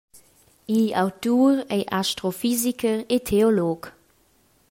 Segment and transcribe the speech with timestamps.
[0.77, 3.81] Igl autur ei astrofisicher e teolog.